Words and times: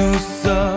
Okyanusa 0.00 0.69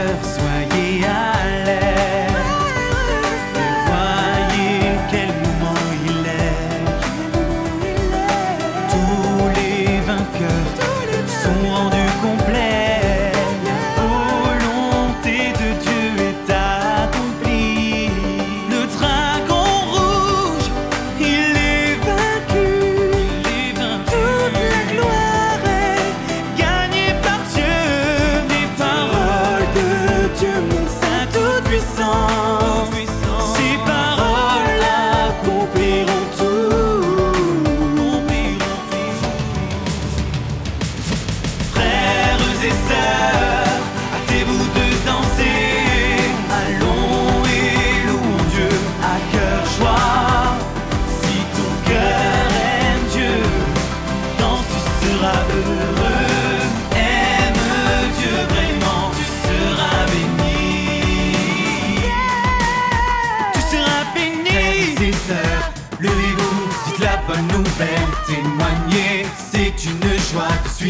traverse. 0.00 0.49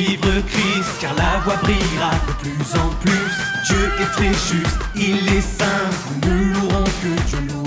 suivre 0.05 0.43
Christ, 0.47 0.91
car 1.01 1.15
la 1.15 1.41
voie 1.45 1.57
brillera 1.63 2.13
de 2.27 2.33
plus 2.43 2.79
en 2.79 2.89
plus. 3.01 3.33
Dieu 3.67 3.93
est 4.01 4.11
très 4.13 4.33
juste, 4.33 4.81
il 4.95 5.29
est 5.29 5.41
saint, 5.41 5.91
nous 6.23 6.35
ne 6.35 6.55
louerons 6.55 6.85
que 6.85 7.23
Dieu 7.29 7.39
nous. 7.53 7.60